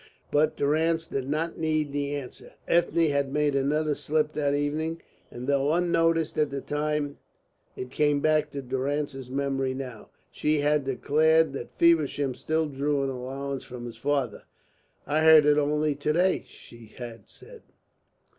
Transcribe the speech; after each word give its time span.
But 0.31 0.57
Durrance 0.57 1.05
did 1.05 1.29
not 1.29 1.59
need 1.59 1.91
the 1.93 2.15
answer. 2.15 2.53
Ethne 2.67 3.11
had 3.11 3.31
made 3.31 3.53
another 3.55 3.93
slip 3.93 4.33
that 4.33 4.55
evening, 4.55 4.99
and 5.29 5.45
though 5.45 5.73
unnoticed 5.73 6.39
at 6.39 6.49
the 6.49 6.59
time, 6.59 7.19
it 7.75 7.91
came 7.91 8.19
back 8.19 8.49
to 8.49 8.63
Durrance's 8.63 9.29
memory 9.29 9.75
now. 9.75 10.09
She 10.31 10.61
had 10.61 10.85
declared 10.85 11.53
that 11.53 11.77
Feversham 11.77 12.33
still 12.33 12.65
drew 12.65 13.03
an 13.03 13.11
allowance 13.11 13.63
from 13.63 13.85
his 13.85 13.97
father. 13.97 14.41
"I 15.05 15.21
heard 15.21 15.45
it 15.45 15.59
only 15.59 15.93
to 15.93 16.13
day," 16.13 16.45
she 16.47 16.87
had 16.97 17.29
said. 17.29 17.61